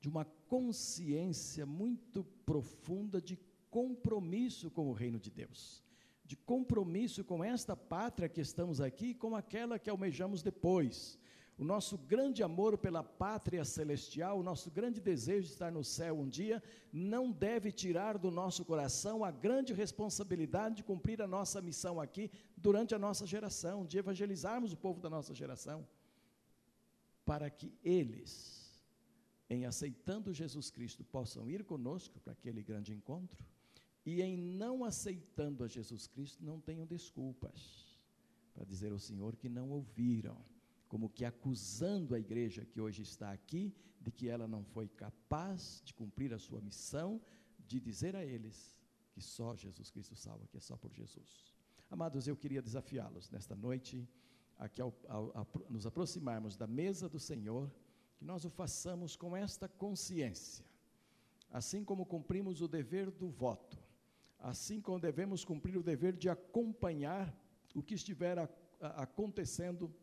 de 0.00 0.08
uma 0.08 0.24
consciência 0.24 1.64
muito 1.64 2.24
profunda 2.44 3.22
de 3.22 3.38
compromisso 3.70 4.68
com 4.68 4.88
o 4.88 4.92
reino 4.92 5.20
de 5.20 5.30
Deus, 5.30 5.84
de 6.24 6.34
compromisso 6.36 7.22
com 7.22 7.44
esta 7.44 7.76
pátria 7.76 8.28
que 8.28 8.40
estamos 8.40 8.80
aqui 8.80 9.10
e 9.10 9.14
com 9.14 9.36
aquela 9.36 9.78
que 9.78 9.88
almejamos 9.88 10.42
depois 10.42 11.16
o 11.58 11.64
nosso 11.64 11.98
grande 11.98 12.40
amor 12.40 12.78
pela 12.78 13.02
pátria 13.02 13.64
celestial, 13.64 14.38
o 14.38 14.44
nosso 14.44 14.70
grande 14.70 15.00
desejo 15.00 15.48
de 15.48 15.52
estar 15.54 15.72
no 15.72 15.82
céu 15.82 16.16
um 16.16 16.28
dia, 16.28 16.62
não 16.92 17.32
deve 17.32 17.72
tirar 17.72 18.16
do 18.16 18.30
nosso 18.30 18.64
coração 18.64 19.24
a 19.24 19.30
grande 19.32 19.72
responsabilidade 19.72 20.76
de 20.76 20.84
cumprir 20.84 21.20
a 21.20 21.26
nossa 21.26 21.60
missão 21.60 22.00
aqui 22.00 22.30
durante 22.56 22.94
a 22.94 22.98
nossa 22.98 23.26
geração, 23.26 23.84
de 23.84 23.98
evangelizarmos 23.98 24.72
o 24.72 24.76
povo 24.76 25.00
da 25.00 25.10
nossa 25.10 25.34
geração, 25.34 25.84
para 27.24 27.50
que 27.50 27.74
eles, 27.82 28.80
em 29.50 29.66
aceitando 29.66 30.32
Jesus 30.32 30.70
Cristo, 30.70 31.02
possam 31.02 31.50
ir 31.50 31.64
conosco 31.64 32.20
para 32.20 32.34
aquele 32.34 32.62
grande 32.62 32.92
encontro, 32.92 33.44
e 34.06 34.22
em 34.22 34.36
não 34.36 34.84
aceitando 34.84 35.64
a 35.64 35.68
Jesus 35.68 36.06
Cristo, 36.06 36.44
não 36.44 36.60
tenham 36.60 36.86
desculpas 36.86 37.98
para 38.54 38.64
dizer 38.64 38.92
ao 38.92 38.98
Senhor 38.98 39.34
que 39.34 39.48
não 39.48 39.70
ouviram 39.70 40.36
como 40.88 41.10
que 41.10 41.24
acusando 41.24 42.14
a 42.14 42.18
igreja 42.18 42.64
que 42.64 42.80
hoje 42.80 43.02
está 43.02 43.30
aqui 43.30 43.74
de 44.00 44.10
que 44.10 44.28
ela 44.28 44.48
não 44.48 44.64
foi 44.64 44.88
capaz 44.88 45.82
de 45.84 45.92
cumprir 45.92 46.32
a 46.32 46.38
sua 46.38 46.60
missão 46.60 47.20
de 47.66 47.78
dizer 47.78 48.16
a 48.16 48.24
eles 48.24 48.76
que 49.12 49.20
só 49.20 49.54
Jesus 49.54 49.90
Cristo 49.90 50.16
salva, 50.16 50.46
que 50.46 50.56
é 50.56 50.60
só 50.60 50.76
por 50.76 50.92
Jesus. 50.92 51.52
Amados, 51.90 52.26
eu 52.26 52.36
queria 52.36 52.62
desafiá-los 52.62 53.30
nesta 53.30 53.54
noite, 53.54 54.08
aqui 54.58 54.80
ao, 54.80 54.94
ao, 55.08 55.36
ao, 55.36 55.46
nos 55.68 55.86
aproximarmos 55.86 56.56
da 56.56 56.66
mesa 56.66 57.08
do 57.08 57.18
Senhor, 57.18 57.70
que 58.16 58.24
nós 58.24 58.44
o 58.44 58.50
façamos 58.50 59.16
com 59.16 59.36
esta 59.36 59.68
consciência, 59.68 60.64
assim 61.50 61.84
como 61.84 62.06
cumprimos 62.06 62.60
o 62.62 62.68
dever 62.68 63.10
do 63.10 63.28
voto, 63.28 63.78
assim 64.38 64.80
como 64.80 64.98
devemos 64.98 65.44
cumprir 65.44 65.76
o 65.76 65.82
dever 65.82 66.16
de 66.16 66.28
acompanhar 66.28 67.34
o 67.74 67.82
que 67.82 67.94
estiver 67.94 68.38
a, 68.38 68.48
a, 68.80 69.02
acontecendo 69.02 69.94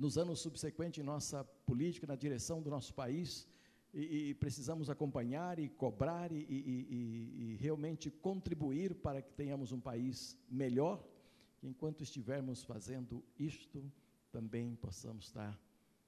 nos 0.00 0.16
anos 0.16 0.40
subsequentes 0.40 1.04
nossa 1.04 1.44
política, 1.66 2.06
na 2.06 2.16
direção 2.16 2.62
do 2.62 2.70
nosso 2.70 2.94
país, 2.94 3.46
e, 3.92 4.30
e 4.30 4.34
precisamos 4.34 4.88
acompanhar 4.88 5.58
e 5.58 5.68
cobrar 5.68 6.32
e, 6.32 6.38
e, 6.38 7.52
e, 7.52 7.56
realmente 7.60 8.10
contribuir 8.10 8.94
para 8.94 9.20
que 9.20 9.30
tenhamos 9.34 9.72
um 9.72 9.80
país 9.80 10.38
melhor, 10.48 11.06
enquanto 11.62 12.02
estivermos 12.02 12.64
fazendo 12.64 13.22
isto, 13.38 13.92
também 14.32 14.74
possamos 14.74 15.26
estar 15.26 15.60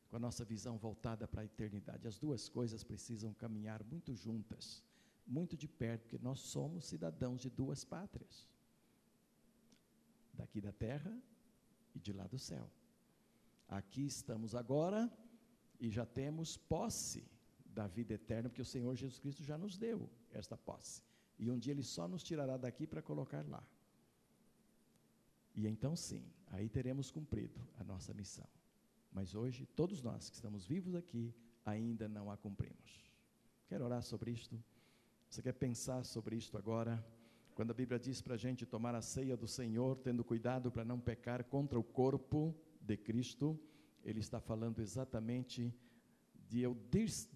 com 0.08 0.16
a 0.16 0.20
nossa 0.20 0.42
visão 0.42 0.78
voltada 0.78 1.28
para 1.28 1.42
a 1.42 1.44
eternidade. 1.44 2.08
As 2.08 2.18
duas 2.18 2.48
coisas 2.48 2.82
precisam 2.82 3.34
caminhar 3.34 3.84
muito 3.84 4.14
juntas, 4.14 4.82
muito 5.26 5.54
de 5.54 5.68
perto, 5.68 6.04
porque 6.04 6.24
nós 6.24 6.40
somos 6.40 6.86
cidadãos 6.86 7.42
de 7.42 7.50
duas 7.50 7.84
pátrias, 7.84 8.48
daqui 10.32 10.62
da 10.62 10.72
terra 10.72 11.14
e 11.94 11.98
de 11.98 12.12
lá 12.14 12.26
do 12.26 12.38
céu. 12.38 12.70
Aqui 13.72 14.04
estamos 14.04 14.54
agora 14.54 15.10
e 15.80 15.88
já 15.88 16.04
temos 16.04 16.58
posse 16.58 17.24
da 17.64 17.86
vida 17.86 18.12
eterna, 18.12 18.50
porque 18.50 18.60
o 18.60 18.66
Senhor 18.66 18.94
Jesus 18.94 19.18
Cristo 19.18 19.42
já 19.42 19.56
nos 19.56 19.78
deu 19.78 20.10
esta 20.30 20.58
posse. 20.58 21.02
E 21.38 21.50
um 21.50 21.58
dia 21.58 21.72
Ele 21.72 21.82
só 21.82 22.06
nos 22.06 22.22
tirará 22.22 22.58
daqui 22.58 22.86
para 22.86 23.00
colocar 23.00 23.48
lá. 23.48 23.66
E 25.54 25.66
então 25.66 25.96
sim, 25.96 26.22
aí 26.48 26.68
teremos 26.68 27.10
cumprido 27.10 27.66
a 27.78 27.84
nossa 27.84 28.12
missão. 28.12 28.46
Mas 29.10 29.34
hoje, 29.34 29.64
todos 29.74 30.02
nós 30.02 30.28
que 30.28 30.36
estamos 30.36 30.66
vivos 30.66 30.94
aqui, 30.94 31.34
ainda 31.64 32.06
não 32.06 32.30
a 32.30 32.36
cumprimos. 32.36 33.10
Quero 33.68 33.86
orar 33.86 34.02
sobre 34.02 34.32
isto? 34.32 34.62
Você 35.30 35.40
quer 35.40 35.54
pensar 35.54 36.04
sobre 36.04 36.36
isto 36.36 36.58
agora? 36.58 37.02
Quando 37.54 37.70
a 37.70 37.74
Bíblia 37.74 37.98
diz 37.98 38.20
para 38.20 38.34
a 38.34 38.38
gente 38.38 38.66
tomar 38.66 38.94
a 38.94 39.00
ceia 39.00 39.34
do 39.34 39.48
Senhor, 39.48 39.96
tendo 39.96 40.22
cuidado 40.22 40.70
para 40.70 40.84
não 40.84 41.00
pecar 41.00 41.42
contra 41.44 41.80
o 41.80 41.82
corpo, 41.82 42.54
de 42.82 42.96
Cristo, 42.96 43.58
ele 44.04 44.20
está 44.20 44.40
falando 44.40 44.80
exatamente 44.80 45.74
de 46.48 46.60
eu 46.60 46.76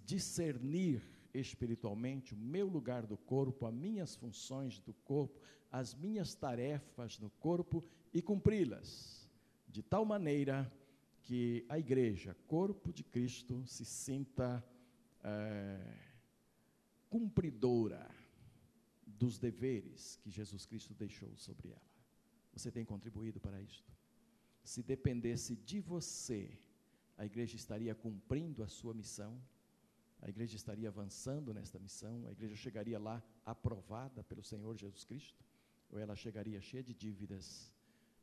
discernir 0.04 1.02
espiritualmente 1.32 2.34
o 2.34 2.36
meu 2.36 2.66
lugar 2.66 3.06
do 3.06 3.16
corpo, 3.16 3.66
as 3.66 3.74
minhas 3.74 4.16
funções 4.16 4.80
do 4.80 4.92
corpo, 4.92 5.40
as 5.70 5.94
minhas 5.94 6.34
tarefas 6.34 7.18
no 7.18 7.30
corpo 7.30 7.84
e 8.12 8.20
cumpri-las, 8.20 9.30
de 9.68 9.82
tal 9.82 10.04
maneira 10.04 10.70
que 11.22 11.64
a 11.68 11.78
igreja, 11.78 12.36
corpo 12.46 12.92
de 12.92 13.02
Cristo, 13.02 13.64
se 13.66 13.84
sinta 13.84 14.64
é, 15.24 15.98
cumpridora 17.08 18.08
dos 19.06 19.38
deveres 19.38 20.16
que 20.16 20.30
Jesus 20.30 20.66
Cristo 20.66 20.94
deixou 20.94 21.34
sobre 21.36 21.70
ela. 21.70 21.96
Você 22.52 22.70
tem 22.70 22.84
contribuído 22.84 23.40
para 23.40 23.60
isto? 23.60 23.95
Se 24.66 24.82
dependesse 24.82 25.54
de 25.54 25.78
você, 25.80 26.58
a 27.16 27.24
igreja 27.24 27.54
estaria 27.54 27.94
cumprindo 27.94 28.62
a 28.62 28.68
sua 28.68 28.92
missão? 28.92 29.40
A 30.20 30.28
igreja 30.28 30.56
estaria 30.56 30.88
avançando 30.88 31.54
nesta 31.54 31.78
missão? 31.78 32.26
A 32.26 32.32
igreja 32.32 32.56
chegaria 32.56 32.98
lá 32.98 33.22
aprovada 33.44 34.24
pelo 34.24 34.42
Senhor 34.42 34.76
Jesus 34.76 35.04
Cristo? 35.04 35.44
Ou 35.90 35.98
ela 35.98 36.16
chegaria 36.16 36.60
cheia 36.60 36.82
de 36.82 36.92
dívidas, 36.92 37.72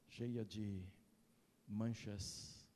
cheia 0.09 0.43
de 0.43 0.83
manchas, 1.65 2.67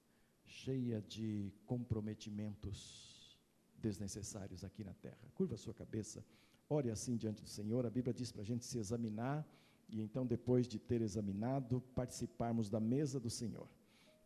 cheia 0.46 1.02
de 1.02 1.52
comprometimentos 1.66 3.38
desnecessários 3.78 4.64
aqui 4.64 4.84
na 4.84 4.94
terra? 4.94 5.30
Curva 5.36 5.56
a 5.56 5.58
sua 5.58 5.74
cabeça, 5.74 6.26
ore 6.70 6.90
assim 6.90 7.18
diante 7.18 7.44
do 7.44 7.50
Senhor. 7.50 7.86
A 7.86 7.90
Bíblia 7.90 8.14
diz 8.14 8.32
para 8.32 8.44
a 8.44 8.46
gente 8.46 8.66
se 8.66 8.78
examinar 8.78 9.46
e 9.89 10.01
então, 10.01 10.25
depois 10.25 10.67
de 10.67 10.79
ter 10.79 11.01
examinado, 11.01 11.82
participarmos 11.96 12.70
da 12.70 12.79
mesa 12.79 13.20
do 13.20 13.29
Senhor. 13.29 13.67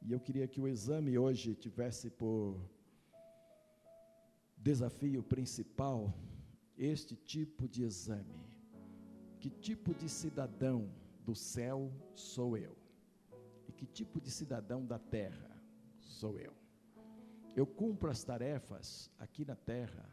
E 0.02 0.12
eu 0.12 0.20
queria 0.20 0.48
que 0.48 0.60
o 0.60 0.68
exame 0.68 1.18
hoje 1.18 1.54
tivesse 1.54 2.10
por 2.10 2.60
desafio 4.58 5.22
principal 5.22 6.14
este 6.78 7.16
tipo 7.16 7.68
de 7.68 7.84
exame. 7.84 8.42
Que 9.40 9.50
tipo 9.50 9.94
de 9.94 10.10
cidadão 10.10 10.90
do 11.24 11.36
céu 11.36 11.92
sou 12.16 12.58
eu? 12.58 12.76
E 13.68 13.72
que 13.72 13.86
tipo 13.86 14.20
de 14.20 14.32
cidadão 14.32 14.84
da 14.84 14.98
terra 14.98 15.52
sou 16.00 16.40
eu? 16.40 16.54
Eu 17.56 17.68
cumpro 17.68 18.10
as 18.10 18.24
tarefas 18.24 19.12
aqui 19.20 19.46
na 19.46 19.56
terra 19.56 20.10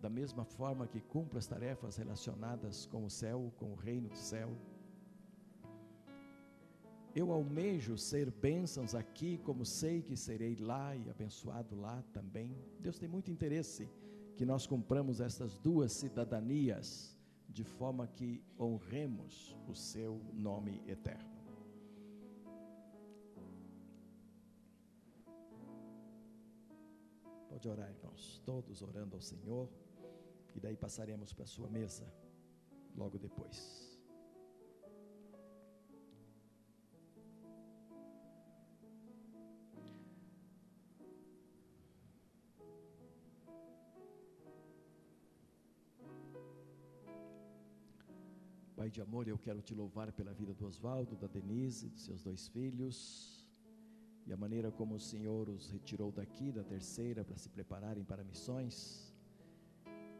da 0.00 0.08
mesma 0.08 0.44
forma 0.44 0.86
que 0.86 1.00
cumpro 1.00 1.38
as 1.38 1.46
tarefas 1.46 1.96
relacionadas 1.96 2.86
com 2.86 3.04
o 3.04 3.10
céu, 3.10 3.52
com 3.58 3.72
o 3.72 3.74
reino 3.74 4.08
do 4.08 4.16
céu. 4.16 4.56
Eu 7.14 7.32
almejo 7.32 7.96
ser 7.98 8.30
bênçãos 8.30 8.94
aqui, 8.94 9.38
como 9.38 9.64
sei 9.64 10.02
que 10.02 10.16
serei 10.16 10.54
lá 10.56 10.94
e 10.94 11.10
abençoado 11.10 11.74
lá 11.74 12.02
também. 12.12 12.56
Deus 12.78 12.98
tem 12.98 13.08
muito 13.08 13.30
interesse 13.30 13.88
que 14.36 14.46
nós 14.46 14.66
cumpramos 14.66 15.20
estas 15.20 15.58
duas 15.58 15.90
cidadanias 15.92 17.16
de 17.48 17.64
forma 17.64 18.06
que 18.06 18.40
honremos 18.58 19.56
o 19.66 19.74
seu 19.74 20.20
nome 20.32 20.80
eterno. 20.86 21.38
Pode 27.48 27.68
orar, 27.68 27.90
irmãos, 27.90 28.40
todos 28.44 28.80
orando 28.80 29.16
ao 29.16 29.20
Senhor 29.20 29.68
e 30.54 30.60
daí 30.60 30.76
passaremos 30.76 31.32
para 31.32 31.44
a 31.44 31.46
sua 31.46 31.68
mesa 31.68 32.06
logo 32.96 33.18
depois. 33.18 33.86
Pai 48.76 48.90
de 48.90 49.00
amor, 49.00 49.26
eu 49.26 49.36
quero 49.36 49.60
te 49.60 49.74
louvar 49.74 50.12
pela 50.12 50.32
vida 50.32 50.54
do 50.54 50.64
Oswaldo, 50.64 51.16
da 51.16 51.26
Denise, 51.26 51.88
dos 51.88 52.04
seus 52.04 52.22
dois 52.22 52.46
filhos, 52.48 53.44
e 54.24 54.32
a 54.32 54.36
maneira 54.36 54.70
como 54.70 54.94
o 54.94 55.00
Senhor 55.00 55.48
os 55.48 55.68
retirou 55.68 56.12
daqui, 56.12 56.52
da 56.52 56.62
terceira, 56.62 57.24
para 57.24 57.36
se 57.36 57.48
prepararem 57.48 58.04
para 58.04 58.22
missões 58.22 59.07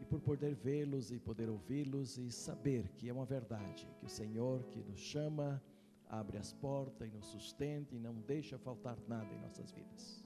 por 0.08 0.20
poder 0.20 0.54
vê-los 0.54 1.10
e 1.10 1.18
poder 1.18 1.48
ouvi-los 1.48 2.16
e 2.16 2.30
saber 2.30 2.88
que 2.96 3.08
é 3.08 3.12
uma 3.12 3.24
verdade, 3.24 3.86
que 3.98 4.06
o 4.06 4.08
Senhor 4.08 4.64
que 4.64 4.82
nos 4.82 4.98
chama, 4.98 5.62
abre 6.08 6.38
as 6.38 6.52
portas 6.52 7.06
e 7.06 7.10
nos 7.10 7.26
sustenta 7.26 7.94
e 7.94 7.98
não 7.98 8.14
deixa 8.14 8.58
faltar 8.58 8.98
nada 9.06 9.32
em 9.34 9.40
nossas 9.40 9.70
vidas. 9.70 10.24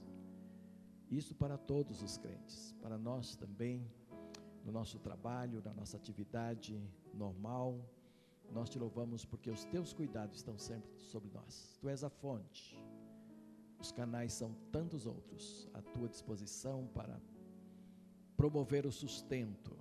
Isso 1.09 1.35
para 1.35 1.57
todos 1.57 2.01
os 2.01 2.17
crentes, 2.17 2.73
para 2.81 2.97
nós 2.97 3.35
também, 3.35 3.85
no 4.63 4.71
nosso 4.71 4.97
trabalho, 4.99 5.61
na 5.63 5.73
nossa 5.73 5.97
atividade 5.97 6.81
normal. 7.13 7.77
Nós 8.51 8.69
te 8.69 8.79
louvamos 8.79 9.25
porque 9.25 9.49
os 9.49 9.65
teus 9.65 9.93
cuidados 9.93 10.37
estão 10.37 10.57
sempre 10.57 10.91
sobre 10.97 11.29
nós. 11.31 11.77
Tu 11.79 11.89
és 11.89 12.03
a 12.03 12.09
fonte. 12.09 12.81
Os 13.79 13.91
canais 13.91 14.31
são 14.33 14.55
tantos 14.71 15.05
outros 15.05 15.69
à 15.73 15.81
tua 15.81 16.07
disposição 16.07 16.87
para 16.93 17.19
promover 18.43 18.85
o 18.85 18.91
sustento 18.91 19.73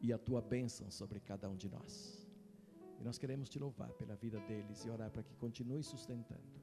e 0.00 0.12
a 0.12 0.18
tua 0.18 0.40
bênção 0.40 0.88
sobre 0.92 1.18
cada 1.18 1.48
um 1.48 1.56
de 1.56 1.68
nós. 1.68 2.24
E 3.00 3.02
nós 3.02 3.18
queremos 3.18 3.48
te 3.48 3.58
louvar 3.58 3.92
pela 3.94 4.14
vida 4.14 4.38
deles 4.42 4.84
e 4.84 4.90
orar 4.90 5.10
para 5.10 5.24
que 5.24 5.34
continue 5.34 5.82
sustentando. 5.82 6.60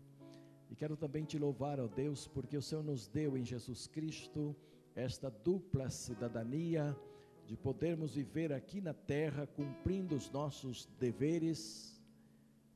E 0.69 0.75
quero 0.75 0.95
também 0.95 1.25
te 1.25 1.37
louvar, 1.37 1.81
ó 1.81 1.87
Deus, 1.89 2.29
porque 2.29 2.55
o 2.55 2.61
Senhor 2.61 2.81
nos 2.81 3.09
deu 3.09 3.37
em 3.37 3.43
Jesus 3.43 3.87
Cristo 3.87 4.55
esta 4.95 5.29
dupla 5.29 5.89
cidadania 5.89 6.97
de 7.45 7.57
podermos 7.57 8.15
viver 8.15 8.53
aqui 8.53 8.79
na 8.79 8.93
terra 8.93 9.45
cumprindo 9.45 10.15
os 10.15 10.31
nossos 10.31 10.85
deveres 10.97 12.01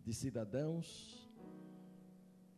de 0.04 0.14
cidadãos 0.14 1.21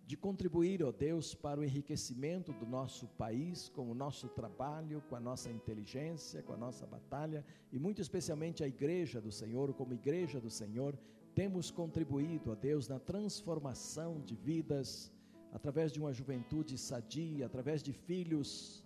de 0.05 0.17
contribuir, 0.17 0.83
ó 0.83 0.91
Deus, 0.91 1.33
para 1.33 1.59
o 1.59 1.63
enriquecimento 1.63 2.51
do 2.51 2.65
nosso 2.65 3.07
país, 3.07 3.69
com 3.69 3.89
o 3.89 3.95
nosso 3.95 4.27
trabalho, 4.27 5.01
com 5.09 5.15
a 5.15 5.19
nossa 5.19 5.49
inteligência, 5.49 6.43
com 6.43 6.53
a 6.53 6.57
nossa 6.57 6.85
batalha, 6.85 7.45
e 7.71 7.79
muito 7.79 8.01
especialmente 8.01 8.63
a 8.63 8.67
igreja 8.67 9.21
do 9.21 9.31
Senhor, 9.31 9.73
como 9.73 9.93
igreja 9.93 10.41
do 10.41 10.49
Senhor, 10.49 10.97
temos 11.33 11.71
contribuído, 11.71 12.51
ó 12.51 12.55
Deus, 12.55 12.87
na 12.87 12.99
transformação 12.99 14.19
de 14.19 14.35
vidas, 14.35 15.11
através 15.53 15.91
de 15.91 15.99
uma 15.99 16.11
juventude 16.11 16.77
sadia, 16.77 17.45
através 17.45 17.81
de 17.81 17.93
filhos 17.93 18.83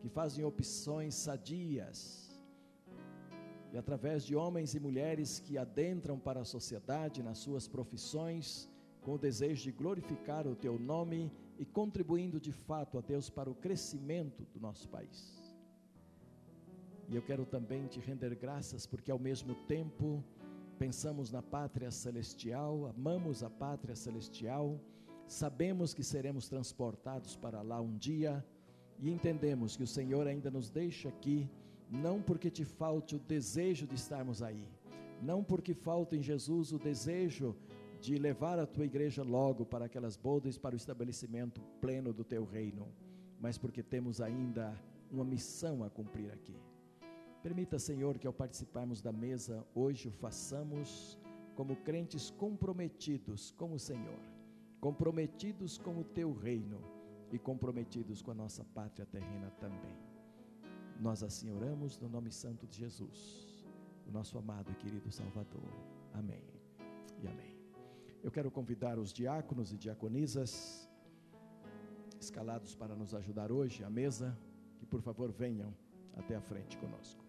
que 0.00 0.08
fazem 0.08 0.44
opções 0.44 1.14
sadias, 1.14 2.24
e 3.72 3.76
através 3.76 4.24
de 4.24 4.36
homens 4.36 4.72
e 4.76 4.78
mulheres 4.78 5.40
que 5.40 5.58
adentram 5.58 6.16
para 6.16 6.42
a 6.42 6.44
sociedade 6.44 7.24
nas 7.24 7.38
suas 7.38 7.66
profissões, 7.66 8.70
com 9.04 9.12
o 9.12 9.18
desejo 9.18 9.62
de 9.62 9.70
glorificar 9.70 10.46
o 10.46 10.56
teu 10.56 10.78
nome 10.78 11.30
e 11.58 11.64
contribuindo 11.64 12.40
de 12.40 12.52
fato 12.52 12.96
a 12.98 13.02
Deus 13.02 13.28
para 13.28 13.50
o 13.50 13.54
crescimento 13.54 14.44
do 14.52 14.58
nosso 14.58 14.88
país. 14.88 15.54
E 17.08 17.14
eu 17.14 17.22
quero 17.22 17.44
também 17.44 17.86
te 17.86 18.00
render 18.00 18.34
graças 18.34 18.86
porque 18.86 19.10
ao 19.10 19.18
mesmo 19.18 19.54
tempo 19.66 20.24
pensamos 20.78 21.30
na 21.30 21.42
pátria 21.42 21.90
celestial, 21.90 22.86
amamos 22.86 23.42
a 23.44 23.50
pátria 23.50 23.94
celestial, 23.94 24.80
sabemos 25.28 25.92
que 25.92 26.02
seremos 26.02 26.48
transportados 26.48 27.36
para 27.36 27.60
lá 27.60 27.80
um 27.80 27.96
dia 27.96 28.44
e 28.98 29.10
entendemos 29.10 29.76
que 29.76 29.82
o 29.82 29.86
Senhor 29.86 30.26
ainda 30.26 30.50
nos 30.50 30.70
deixa 30.70 31.10
aqui, 31.10 31.48
não 31.90 32.22
porque 32.22 32.50
te 32.50 32.64
falte 32.64 33.16
o 33.16 33.18
desejo 33.18 33.86
de 33.86 33.96
estarmos 33.96 34.42
aí, 34.42 34.66
não 35.22 35.44
porque 35.44 35.74
falta 35.74 36.16
em 36.16 36.22
Jesus 36.22 36.72
o 36.72 36.78
desejo 36.78 37.54
de 38.04 38.18
levar 38.18 38.58
a 38.58 38.66
tua 38.66 38.84
igreja 38.84 39.22
logo 39.22 39.64
para 39.64 39.86
aquelas 39.86 40.14
bodas, 40.14 40.58
para 40.58 40.74
o 40.74 40.76
estabelecimento 40.76 41.58
pleno 41.80 42.12
do 42.12 42.22
teu 42.22 42.44
reino, 42.44 42.86
mas 43.40 43.56
porque 43.56 43.82
temos 43.82 44.20
ainda 44.20 44.78
uma 45.10 45.24
missão 45.24 45.82
a 45.82 45.88
cumprir 45.88 46.30
aqui. 46.30 46.54
Permita, 47.42 47.78
Senhor, 47.78 48.18
que 48.18 48.26
ao 48.26 48.32
participarmos 48.32 49.00
da 49.00 49.10
mesa 49.10 49.66
hoje 49.74 50.08
o 50.08 50.12
façamos 50.12 51.18
como 51.54 51.76
crentes 51.76 52.28
comprometidos 52.28 53.52
com 53.52 53.72
o 53.72 53.78
Senhor, 53.78 54.20
comprometidos 54.82 55.78
com 55.78 55.98
o 55.98 56.04
teu 56.04 56.30
reino 56.34 56.80
e 57.32 57.38
comprometidos 57.38 58.20
com 58.20 58.32
a 58.32 58.34
nossa 58.34 58.62
pátria 58.74 59.06
terrena 59.06 59.50
também. 59.58 59.96
Nós 61.00 61.22
assim 61.22 61.50
oramos 61.50 61.98
no 61.98 62.08
nome 62.10 62.30
santo 62.30 62.66
de 62.66 62.76
Jesus, 62.80 63.66
o 64.06 64.12
nosso 64.12 64.36
amado 64.36 64.70
e 64.72 64.74
querido 64.74 65.10
Salvador. 65.10 65.72
Amém 66.12 66.44
e 67.22 67.26
amém. 67.26 67.53
Eu 68.24 68.30
quero 68.30 68.50
convidar 68.50 68.98
os 68.98 69.12
diáconos 69.12 69.70
e 69.70 69.76
diaconisas 69.76 70.88
escalados 72.18 72.74
para 72.74 72.96
nos 72.96 73.14
ajudar 73.14 73.52
hoje 73.52 73.84
à 73.84 73.90
mesa, 73.90 74.34
que 74.78 74.86
por 74.86 75.02
favor 75.02 75.30
venham 75.30 75.74
até 76.16 76.34
a 76.34 76.40
frente 76.40 76.78
conosco. 76.78 77.23